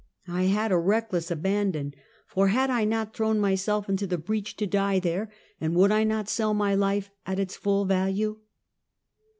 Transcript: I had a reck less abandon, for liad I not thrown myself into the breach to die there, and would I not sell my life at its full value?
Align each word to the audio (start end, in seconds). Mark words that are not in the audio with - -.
I 0.27 0.45
had 0.45 0.71
a 0.71 0.79
reck 0.79 1.13
less 1.13 1.29
abandon, 1.29 1.93
for 2.25 2.49
liad 2.49 2.71
I 2.71 2.85
not 2.85 3.13
thrown 3.13 3.39
myself 3.39 3.87
into 3.87 4.07
the 4.07 4.17
breach 4.17 4.55
to 4.55 4.65
die 4.65 4.97
there, 4.97 5.31
and 5.61 5.75
would 5.75 5.91
I 5.91 6.03
not 6.03 6.27
sell 6.27 6.55
my 6.55 6.73
life 6.73 7.11
at 7.27 7.37
its 7.37 7.55
full 7.55 7.85
value? 7.85 8.39